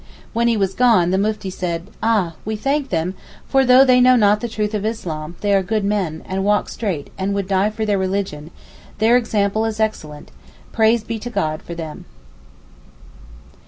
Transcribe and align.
When 0.33 0.47
he 0.47 0.57
was 0.57 0.73
gone 0.73 1.11
the 1.11 1.19
Mufti 1.19 1.51
said, 1.51 1.89
'Ah! 2.01 2.33
we 2.43 2.55
thank 2.55 2.89
them, 2.89 3.13
for 3.47 3.63
though 3.63 3.85
they 3.85 4.01
know 4.01 4.15
not 4.15 4.39
the 4.41 4.49
truth 4.49 4.73
of 4.73 4.83
Islam, 4.83 5.35
they 5.41 5.53
are 5.53 5.61
good 5.61 5.83
men, 5.85 6.23
and 6.25 6.43
walk 6.43 6.69
straight, 6.69 7.11
and 7.19 7.35
would 7.35 7.47
die 7.47 7.69
for 7.69 7.85
their 7.85 7.99
religion: 7.99 8.49
their 8.97 9.15
example 9.15 9.63
is 9.63 9.79
excellent; 9.79 10.31
praise 10.71 11.03
be 11.03 11.19
to 11.19 11.29
God 11.29 11.61
for 11.61 11.75
them. 11.75 12.05